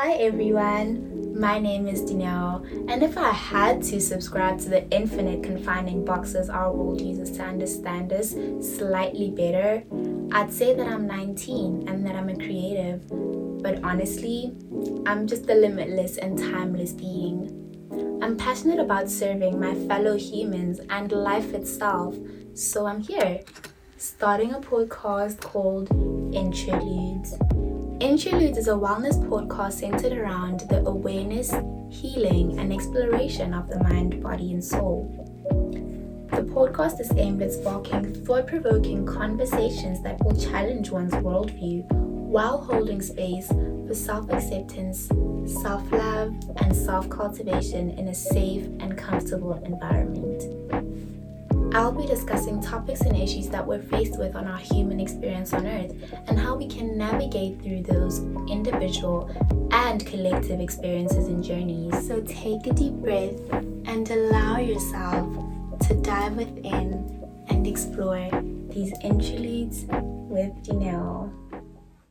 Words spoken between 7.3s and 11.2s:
to understand us slightly better, I'd say that I'm